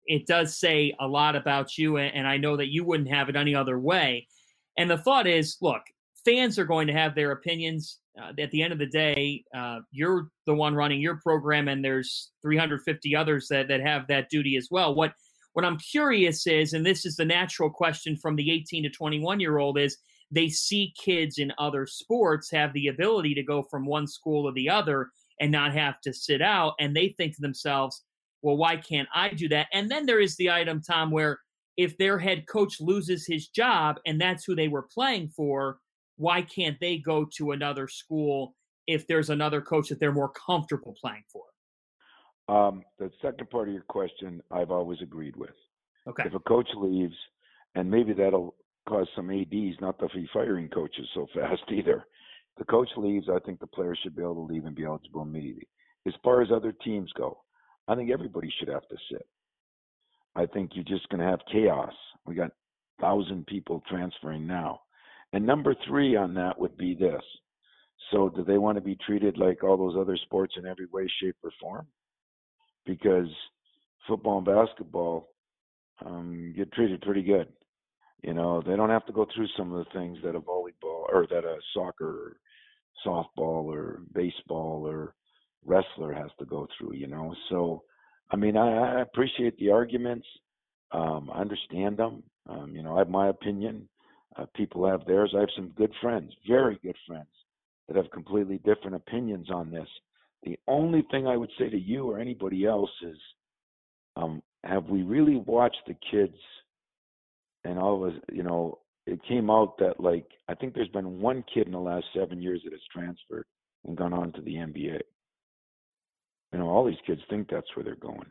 [0.06, 3.36] it does say a lot about you, and I know that you wouldn't have it
[3.36, 4.28] any other way.
[4.76, 5.82] And the thought is, look,
[6.24, 7.98] fans are going to have their opinions.
[8.20, 11.84] Uh, at the end of the day, uh, you're the one running your program, and
[11.84, 14.94] there's 350 others that, that have that duty as well.
[14.94, 15.12] What
[15.52, 19.40] what I'm curious is, and this is the natural question from the 18 to 21
[19.40, 19.96] year old, is
[20.30, 24.52] they see kids in other sports have the ability to go from one school to
[24.52, 25.08] the other
[25.40, 28.02] and not have to sit out, and they think to themselves,
[28.42, 29.68] well, why can't I do that?
[29.72, 31.38] And then there is the item, Tom, where
[31.76, 35.78] if their head coach loses his job and that's who they were playing for,
[36.16, 38.54] why can't they go to another school
[38.86, 41.44] if there's another coach that they're more comfortable playing for?
[42.48, 45.50] Um, the second part of your question, I've always agreed with.
[46.08, 46.22] Okay.
[46.26, 47.16] If a coach leaves,
[47.74, 48.54] and maybe that'll
[48.88, 52.04] cause some ads not to be firing coaches so fast either.
[52.58, 55.22] The coach leaves, I think the players should be able to leave and be eligible
[55.22, 55.68] immediately.
[56.06, 57.38] As far as other teams go,
[57.88, 59.26] I think everybody should have to sit.
[60.36, 61.92] I think you're just going to have chaos.
[62.26, 62.52] We got
[63.00, 64.80] thousand people transferring now,
[65.32, 67.22] and number three on that would be this.
[68.10, 71.10] So, do they want to be treated like all those other sports in every way,
[71.20, 71.86] shape, or form?
[72.84, 73.28] Because
[74.06, 75.30] football and basketball
[76.04, 77.48] um, get treated pretty good.
[78.22, 81.04] You know, they don't have to go through some of the things that a volleyball
[81.12, 82.36] or that a soccer, or
[83.06, 85.14] softball, or baseball or
[85.64, 87.34] wrestler has to go through, you know.
[87.48, 87.82] So,
[88.30, 90.26] I mean, I, I appreciate the arguments.
[90.92, 92.22] Um, I understand them.
[92.48, 93.88] Um, you know, I have my opinion.
[94.36, 95.32] Uh, people have theirs.
[95.36, 97.28] I have some good friends, very good friends,
[97.88, 99.88] that have completely different opinions on this.
[100.42, 103.16] The only thing I would say to you or anybody else is,
[104.16, 106.36] um, have we really watched the kids?
[107.64, 111.20] And all of us, you know, it came out that like I think there's been
[111.20, 113.46] one kid in the last seven years that has transferred
[113.86, 115.00] and gone on to the NBA.
[116.56, 118.24] You know, all these kids think that's where they're going.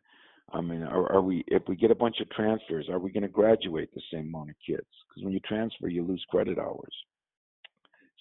[0.52, 1.44] I mean, are, are we?
[1.46, 4.50] If we get a bunch of transfers, are we going to graduate the same amount
[4.50, 4.88] of kids?
[5.08, 6.92] Because when you transfer, you lose credit hours.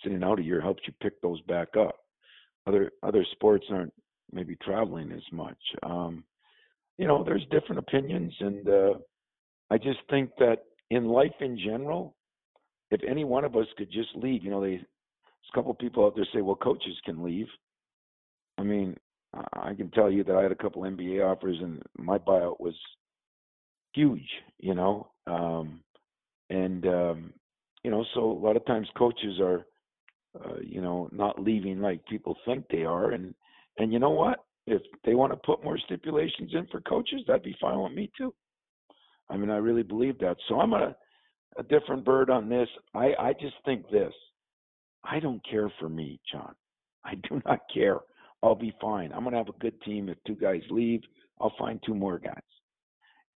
[0.02, 1.96] Sitting out a year helps you pick those back up.
[2.66, 3.94] Other other sports aren't
[4.30, 5.56] maybe traveling as much.
[5.82, 6.22] Um,
[6.98, 8.94] you know, there's different opinions, and uh,
[9.70, 12.14] I just think that in life in general,
[12.90, 16.04] if any one of us could just leave, you know, they, there's a couple people
[16.04, 17.46] out there say, well, coaches can leave.
[18.58, 18.98] I mean,
[19.54, 22.74] I can tell you that I had a couple NBA offers, and my buyout was
[23.94, 24.28] huge.
[24.58, 25.80] You know, um,
[26.50, 27.32] and um,
[27.82, 29.66] you know, so a lot of times coaches are,
[30.44, 33.34] uh, you know, not leaving like people think they are, and
[33.78, 34.44] and you know what?
[34.66, 38.10] If they want to put more stipulations in for coaches, that'd be fine with me
[38.16, 38.32] too.
[39.28, 40.36] I mean, I really believe that.
[40.48, 40.94] So I'm a
[41.56, 42.68] a different bird on this.
[42.94, 44.12] I I just think this.
[45.04, 46.54] I don't care for me, John.
[47.04, 48.00] I do not care.
[48.44, 49.10] I'll be fine.
[49.12, 50.10] I'm going to have a good team.
[50.10, 51.00] If two guys leave,
[51.40, 52.42] I'll find two more guys.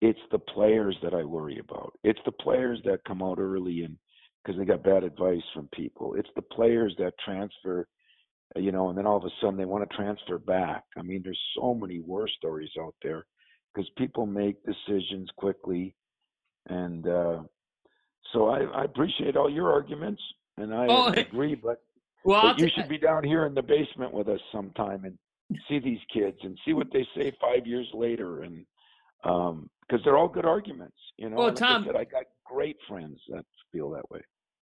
[0.03, 1.94] It's the players that I worry about.
[2.05, 3.97] It's the players that come out early and
[4.44, 6.14] because they got bad advice from people.
[6.14, 7.88] It's the players that transfer,
[8.55, 10.85] you know, and then all of a sudden they want to transfer back.
[10.97, 13.27] I mean, there's so many war stories out there
[13.75, 15.94] because people make decisions quickly,
[16.68, 17.42] and uh,
[18.33, 20.23] so I, I appreciate all your arguments,
[20.57, 21.55] and I oh, agree.
[21.55, 21.83] But
[22.25, 25.19] well, but you should be down here in the basement with us sometime and
[25.69, 28.65] see these kids and see what they say five years later, and
[29.25, 31.37] um, because they're all good arguments, you know.
[31.37, 34.21] Well, Tom, I, said, I got great friends that feel that way.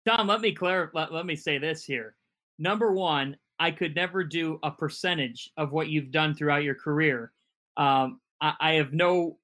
[0.06, 1.00] Tom, let me clarify.
[1.00, 2.16] Let, let me say this here.
[2.58, 7.32] Number one, I could never do a percentage of what you've done throughout your career.
[7.76, 9.38] Um, I, I have no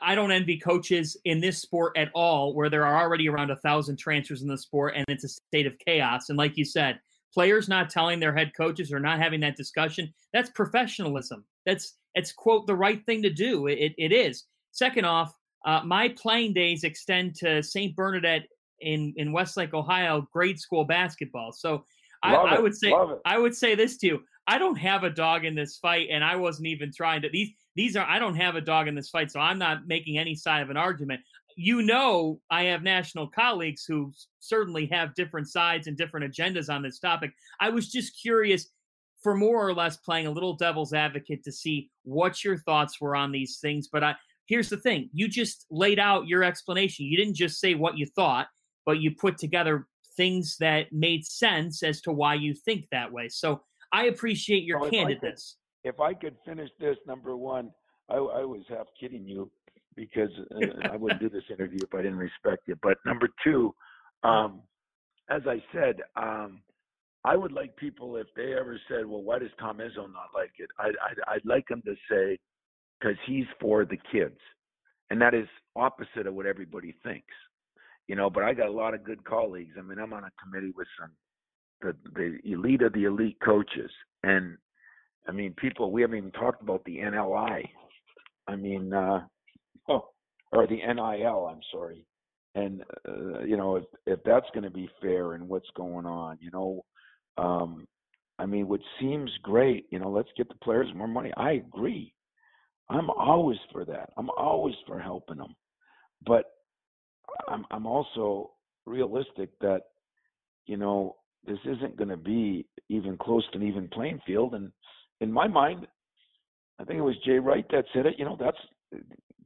[0.00, 3.56] I don't envy coaches in this sport at all, where there are already around a
[3.56, 6.28] thousand transfers in the sport and it's a state of chaos.
[6.28, 7.00] And like you said,
[7.32, 11.44] players not telling their head coaches or not having that discussion, that's professionalism.
[11.66, 13.66] That's it's quote the right thing to do.
[13.66, 14.44] It, it is.
[14.72, 17.94] Second off, uh, my playing days extend to St.
[17.96, 18.46] Bernadette
[18.80, 21.52] in in Westlake, Ohio, grade school basketball.
[21.52, 21.84] So
[22.22, 22.92] I, I, would say
[23.24, 24.22] I would say this to you.
[24.46, 27.50] I don't have a dog in this fight, and I wasn't even trying to these
[27.76, 30.34] these are I don't have a dog in this fight, so I'm not making any
[30.34, 31.20] side of an argument
[31.56, 36.82] you know, I have national colleagues who certainly have different sides and different agendas on
[36.82, 37.32] this topic.
[37.60, 38.70] I was just curious
[39.22, 43.14] for more or less playing a little devil's advocate to see what your thoughts were
[43.14, 43.88] on these things.
[43.90, 47.06] But I, here's the thing you just laid out your explanation.
[47.06, 48.48] You didn't just say what you thought,
[48.84, 49.86] but you put together
[50.16, 53.28] things that made sense as to why you think that way.
[53.28, 53.62] So
[53.92, 55.54] I appreciate your well, candidness.
[55.84, 57.70] If I, could, if I could finish this, number one,
[58.10, 59.50] I, I was half kidding you
[59.96, 62.76] because uh, I wouldn't do this interview if I didn't respect you.
[62.82, 63.74] But number two,
[64.22, 64.62] um,
[65.30, 66.62] as I said, um,
[67.24, 70.52] I would like people if they ever said, "Well, why does Tom Izzo not like
[70.58, 72.38] it?" I'd, I'd, I'd like them to say,
[73.00, 74.38] "Because he's for the kids."
[75.12, 77.34] and that is opposite of what everybody thinks.
[78.08, 79.74] You know, but I got a lot of good colleagues.
[79.78, 81.10] I mean, I'm on a committee with some
[81.82, 83.90] the the elite of the elite coaches,
[84.22, 84.56] and
[85.28, 85.92] I mean, people.
[85.92, 87.62] We haven't even talked about the NLI.
[88.48, 89.20] I mean, uh,
[89.88, 91.46] or the NIL.
[91.50, 92.06] I'm sorry.
[92.54, 96.38] And uh, you know, if if that's going to be fair and what's going on,
[96.40, 96.84] you know,
[97.38, 97.86] um,
[98.38, 101.32] I mean, what seems great, you know, let's get the players more money.
[101.36, 102.12] I agree.
[102.90, 104.10] I'm always for that.
[104.18, 105.54] I'm always for helping them.
[106.26, 106.44] But
[107.48, 108.52] I'm I'm also
[108.84, 109.82] realistic that
[110.66, 114.54] you know this isn't going to be even close to an even playing field.
[114.54, 114.70] And
[115.20, 115.86] in my mind,
[116.78, 118.14] I think it was Jay Wright that said it.
[118.18, 118.58] You know, that's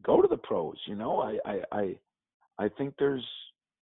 [0.04, 0.76] go to the pros.
[0.86, 1.94] You know, I I I,
[2.58, 3.26] I think there's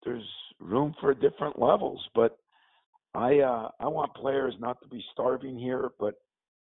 [0.04, 0.28] there's
[0.60, 2.38] room for different levels, but
[3.13, 6.15] I uh, I want players not to be starving here, but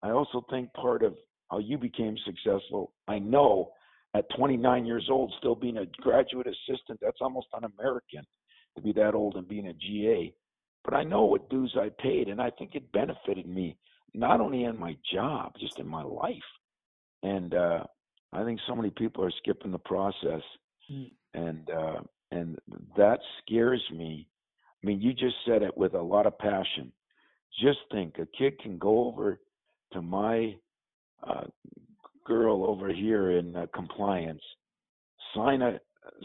[0.01, 1.15] I also think part of
[1.49, 2.93] how you became successful.
[3.07, 3.71] I know
[4.15, 8.23] at 29 years old, still being a graduate assistant, that's almost un-American
[8.75, 10.33] to be that old and being a GA.
[10.83, 13.77] But I know what dues I paid, and I think it benefited me
[14.13, 16.35] not only in my job, just in my life.
[17.23, 17.83] And uh,
[18.33, 20.41] I think so many people are skipping the process,
[20.91, 21.11] mm.
[21.33, 21.99] and uh,
[22.31, 22.57] and
[22.97, 24.27] that scares me.
[24.83, 26.91] I mean, you just said it with a lot of passion.
[27.61, 29.39] Just think, a kid can go over
[29.93, 30.55] to my
[31.25, 31.43] uh,
[32.25, 34.41] girl over here in uh, compliance,
[35.35, 35.79] sign a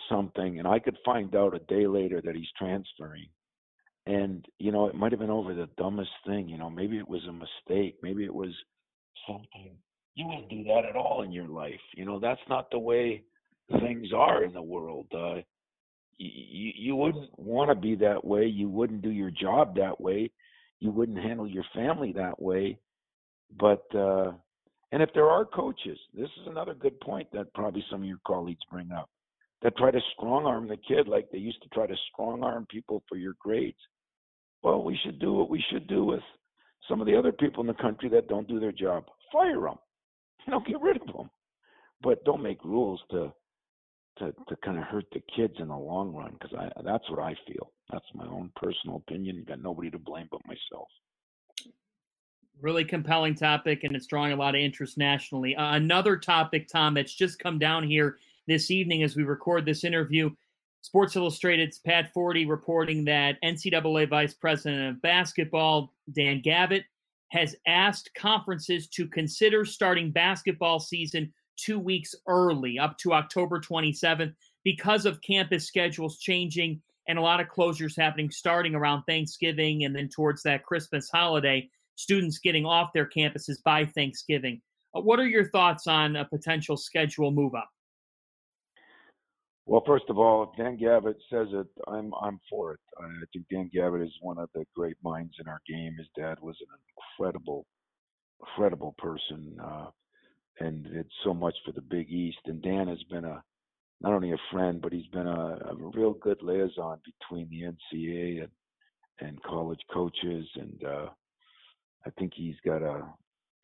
[0.08, 3.28] something, and I could find out a day later that he's transferring.
[4.06, 6.48] And you know, it might have been over the dumbest thing.
[6.48, 7.98] You know, maybe it was a mistake.
[8.02, 8.54] Maybe it was
[9.26, 9.76] something
[10.18, 11.80] you wouldn't do that at all in your life.
[11.94, 13.22] You know, that's not the way
[13.80, 15.06] things are in the world.
[15.14, 15.36] Uh,
[16.16, 18.46] you, you wouldn't want to be that way.
[18.46, 20.32] You wouldn't do your job that way.
[20.80, 22.78] You wouldn't handle your family that way.
[23.60, 24.32] But uh,
[24.90, 28.20] and if there are coaches, this is another good point that probably some of your
[28.26, 29.08] colleagues bring up
[29.62, 32.66] that try to strong arm the kid like they used to try to strong arm
[32.68, 33.78] people for your grades.
[34.64, 36.22] Well, we should do what we should do with
[36.88, 39.04] some of the other people in the country that don't do their job.
[39.32, 39.78] Fire them
[40.52, 41.30] you know, get rid of them.
[42.02, 43.32] But don't make rules to
[44.18, 47.20] to to kind of hurt the kids in the long run because I that's what
[47.20, 47.72] I feel.
[47.90, 49.36] That's my own personal opinion.
[49.36, 50.88] You Got nobody to blame but myself.
[52.60, 55.54] Really compelling topic, and it's drawing a lot of interest nationally.
[55.54, 58.16] Uh, another topic, Tom, that's just come down here
[58.48, 60.30] this evening as we record this interview.
[60.80, 66.84] Sports Illustrated's Pat Forde reporting that NCAA Vice President of Basketball Dan Gavitt
[67.30, 74.34] has asked conferences to consider starting basketball season two weeks early, up to October 27th,
[74.64, 79.96] because of campus schedules changing and a lot of closures happening starting around Thanksgiving and
[79.96, 81.68] then towards that Christmas holiday.
[81.96, 84.60] Students getting off their campuses by Thanksgiving.
[84.94, 87.70] Uh, what are your thoughts on a potential schedule move up?
[89.68, 92.80] Well, first of all, if Dan Gavitt says it, I'm I'm for it.
[92.98, 95.94] I think Dan Gavitt is one of the great minds in our game.
[95.98, 97.66] His dad was an incredible,
[98.40, 99.88] incredible person, uh,
[100.60, 102.38] and did so much for the Big East.
[102.46, 103.42] And Dan has been a
[104.00, 108.44] not only a friend, but he's been a, a real good liaison between the NCAA
[108.44, 108.50] and
[109.20, 110.48] and college coaches.
[110.54, 111.08] And uh,
[112.06, 113.06] I think he's got a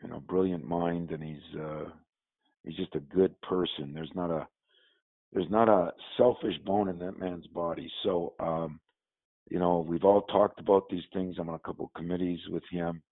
[0.03, 1.85] you know brilliant mind, and he's uh,
[2.63, 3.95] he's just a good person.
[3.95, 4.47] There's not a
[5.35, 7.91] there's not a selfish bone in that man's body.
[8.05, 8.81] So, um,
[9.51, 11.37] you know, we've all talked about these things.
[11.39, 13.03] I'm on a couple of committees with him,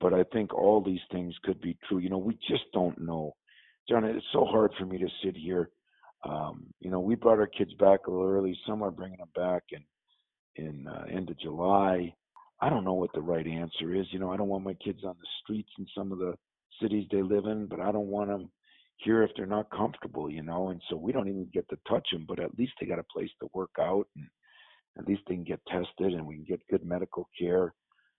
[0.00, 1.98] but I think all these things could be true.
[1.98, 3.34] You know, we just don't know.
[3.88, 5.70] John, it's so hard for me to sit here.
[6.26, 8.56] Um, you know, we brought our kids back a little early.
[8.66, 9.84] Some are bringing them back in
[10.56, 12.14] in uh, end of July.
[12.60, 14.06] I don't know what the right answer is.
[14.10, 16.34] You know, I don't want my kids on the streets in some of the
[16.80, 18.48] cities they live in, but I don't want them
[18.96, 22.06] here if they're not comfortable, you know, and so we don't even get to touch
[22.12, 24.26] them, but at least they got a place to work out and
[24.98, 27.74] at least they can get tested and we can get good medical care.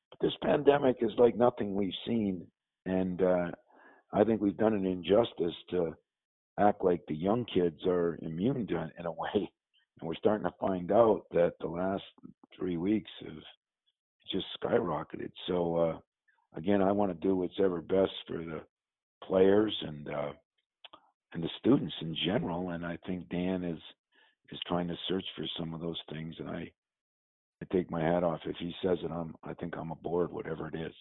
[0.09, 2.45] But this pandemic is like nothing we've seen.
[2.85, 3.51] And uh,
[4.13, 5.95] I think we've done an injustice to
[6.59, 9.49] act like the young kids are immune to it in a way.
[10.01, 12.03] And we're starting to find out that the last
[12.59, 13.41] three weeks have
[14.29, 15.31] just skyrocketed.
[15.47, 15.97] So, uh,
[16.57, 18.59] again, I want to do what's ever best for the
[19.23, 20.31] players and uh,
[21.35, 22.69] and the students in general.
[22.69, 23.79] And I think Dan is
[24.51, 26.33] is trying to search for some of those things.
[26.39, 26.71] And I
[27.61, 29.11] I take my hat off if he says it.
[29.11, 30.93] I'm I think I'm aboard whatever it is.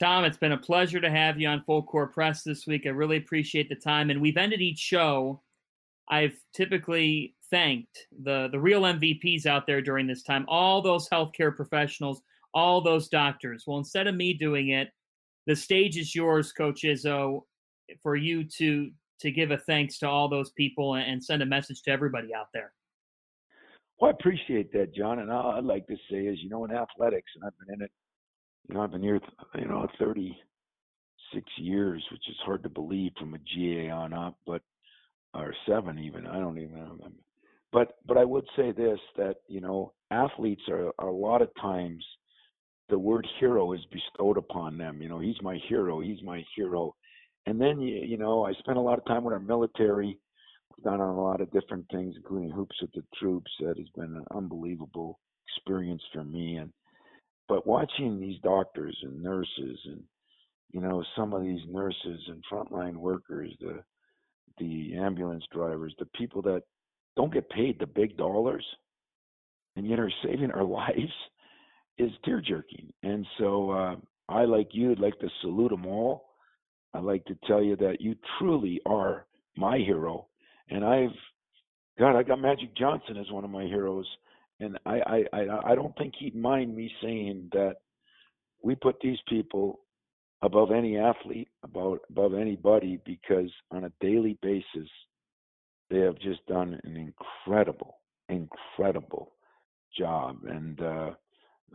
[0.00, 2.86] Tom, it's been a pleasure to have you on Full Court Press this week.
[2.86, 4.10] I really appreciate the time.
[4.10, 5.42] And we've ended each show.
[6.08, 11.54] I've typically thanked the the real MVPs out there during this time, all those healthcare
[11.54, 12.22] professionals,
[12.54, 13.64] all those doctors.
[13.66, 14.88] Well, instead of me doing it,
[15.46, 17.42] the stage is yours, Coach Izzo
[18.02, 21.82] for you to to give a thanks to all those people and send a message
[21.82, 22.72] to everybody out there.
[24.00, 25.20] Well, I appreciate that, John.
[25.20, 27.82] And all I'd like to say is, you know, in athletics, and I've been in
[27.82, 27.92] it,
[28.68, 29.20] you know, I've been here,
[29.54, 34.62] you know, 36 years, which is hard to believe from a GA on up, but
[35.34, 36.26] or seven even.
[36.26, 37.06] I don't even remember.
[37.72, 41.48] But but I would say this that you know athletes are, are a lot of
[41.60, 42.04] times
[42.88, 45.00] the word hero is bestowed upon them.
[45.00, 46.00] You know, he's my hero.
[46.00, 46.94] He's my hero.
[47.46, 50.18] And then you you know I spent a lot of time with our military.
[50.76, 53.50] We've done a lot of different things, including hoops with the troops.
[53.60, 55.18] That has been an unbelievable
[55.48, 56.56] experience for me.
[56.56, 56.72] And
[57.48, 60.02] but watching these doctors and nurses and
[60.70, 63.82] you know some of these nurses and frontline workers, the
[64.58, 66.62] the ambulance drivers, the people that
[67.16, 68.64] don't get paid the big dollars
[69.76, 71.12] and yet are saving our lives
[71.98, 72.92] is tear jerking.
[73.02, 73.96] And so uh,
[74.28, 76.31] I, like you, would like to salute them all.
[76.94, 79.26] I'd like to tell you that you truly are
[79.56, 80.26] my hero.
[80.68, 81.16] And I've,
[81.98, 84.06] God, I got Magic Johnson as one of my heroes.
[84.60, 87.76] And I, I, I, I don't think he'd mind me saying that
[88.62, 89.80] we put these people
[90.42, 94.88] above any athlete, about above anybody, because on a daily basis,
[95.90, 99.32] they have just done an incredible, incredible
[99.96, 101.10] job, and uh,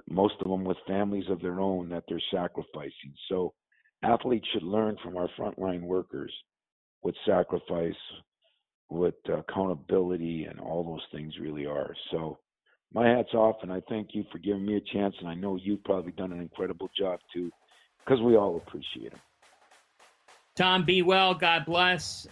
[0.10, 3.14] most of them with families of their own that they're sacrificing.
[3.30, 3.54] So,
[4.04, 6.32] athletes should learn from our frontline workers
[7.02, 7.94] what sacrifice,
[8.90, 11.94] what uh, accountability, and all those things really are.
[12.12, 12.40] So,
[12.94, 15.14] my hat's off, and I thank you for giving me a chance.
[15.20, 17.52] And I know you've probably done an incredible job too
[18.06, 19.20] because we all appreciate him.
[20.56, 21.34] Tom, be well.
[21.34, 22.28] God bless.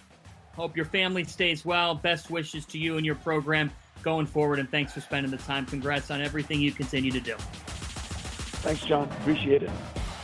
[0.56, 1.94] Hope your family stays well.
[1.94, 3.70] Best wishes to you and your program
[4.02, 4.60] going forward.
[4.60, 5.66] And thanks for spending the time.
[5.66, 7.36] Congrats on everything you continue to do.
[7.36, 9.10] Thanks, John.
[9.22, 9.70] Appreciate it.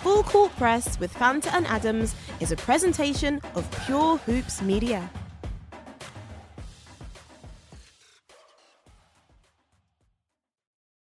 [0.02, 5.08] Full Court Press with Fanta and Adams is a presentation of Pure Hoops Media.